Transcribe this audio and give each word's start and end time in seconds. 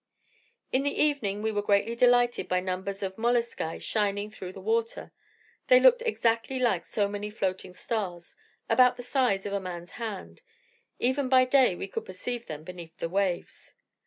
In 0.71 0.81
the 0.81 0.99
evening 0.99 1.43
we 1.43 1.51
were 1.51 1.61
greatly 1.61 1.93
delighted 1.95 2.47
by 2.47 2.59
numbers 2.59 3.03
of 3.03 3.17
moluscae 3.19 3.77
shining 3.79 4.31
through 4.31 4.51
the 4.53 4.59
water; 4.59 5.11
they 5.67 5.79
looked 5.79 6.01
exactly 6.01 6.57
like 6.57 6.87
so 6.87 7.07
many 7.07 7.29
floating 7.29 7.75
stars, 7.75 8.35
about 8.67 8.97
the 8.97 9.03
size 9.03 9.45
of 9.45 9.53
a 9.53 9.59
man's 9.59 9.91
hand; 9.91 10.41
even 10.97 11.29
by 11.29 11.45
day 11.45 11.75
we 11.75 11.87
could 11.87 12.05
perceive 12.07 12.47
them 12.47 12.63
beneath 12.63 12.97
the 12.97 13.09
waves. 13.09 13.75